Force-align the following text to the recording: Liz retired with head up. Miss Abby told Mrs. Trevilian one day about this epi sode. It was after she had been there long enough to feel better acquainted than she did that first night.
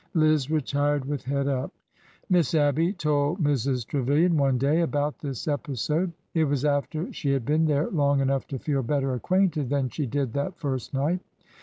Liz 0.15 0.49
retired 0.49 1.05
with 1.05 1.23
head 1.25 1.47
up. 1.47 1.71
Miss 2.27 2.55
Abby 2.55 2.91
told 2.91 3.37
Mrs. 3.37 3.85
Trevilian 3.85 4.35
one 4.35 4.57
day 4.57 4.81
about 4.81 5.19
this 5.19 5.47
epi 5.47 5.75
sode. 5.75 6.11
It 6.33 6.45
was 6.45 6.65
after 6.65 7.13
she 7.13 7.29
had 7.29 7.45
been 7.45 7.65
there 7.67 7.87
long 7.91 8.19
enough 8.19 8.47
to 8.47 8.57
feel 8.57 8.81
better 8.81 9.13
acquainted 9.13 9.69
than 9.69 9.89
she 9.89 10.07
did 10.07 10.33
that 10.33 10.57
first 10.57 10.95
night. 10.95 11.19